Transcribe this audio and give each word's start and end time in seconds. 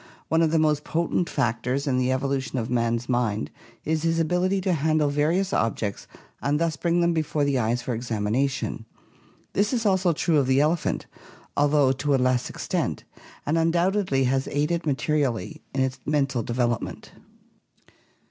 One 0.29 0.41
of 0.41 0.49
the 0.49 0.57
most 0.57 0.83
potent 0.83 1.27
PROBOSCIDEANS 1.27 1.45
587 1.45 1.53
factors 1.53 1.87
in 1.87 1.97
the 1.99 2.11
evolution 2.11 2.57
of 2.57 2.71
man's 2.71 3.07
mind 3.07 3.51
is 3.85 4.01
his 4.01 4.19
ability 4.19 4.59
to 4.61 4.73
handle 4.73 5.09
various 5.09 5.53
objects 5.53 6.07
and 6.41 6.59
thus 6.59 6.75
bring 6.75 7.01
them 7.01 7.13
before 7.13 7.43
the 7.43 7.59
eyes 7.59 7.83
for 7.83 7.93
examination. 7.93 8.85
This 9.53 9.71
is 9.73 9.85
also 9.85 10.11
true 10.11 10.39
of 10.39 10.47
the 10.47 10.59
elephant, 10.59 11.05
although 11.55 11.91
to 11.91 12.15
a 12.15 12.15
less 12.15 12.49
extent, 12.49 13.03
and 13.45 13.59
un 13.59 13.71
doubtedly 13.71 14.23
has 14.25 14.47
aided 14.47 14.87
mate. 14.87 14.97
rially 15.07 15.59
in 15.71 15.81
its 15.81 15.99
mental 16.03 16.41
develop 16.41 16.81
ment. 16.81 17.11